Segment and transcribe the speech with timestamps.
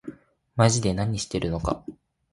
[0.55, 1.85] まぢで何してるのか